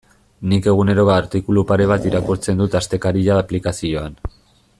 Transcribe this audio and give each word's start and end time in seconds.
Nik 0.53 0.69
egunero 0.71 1.03
artikulu 1.15 1.65
pare 1.73 1.87
bat 1.93 2.07
irakurtzen 2.13 2.63
dut 2.65 2.79
Astekaria 2.81 3.37
aplikazioan. 3.43 4.19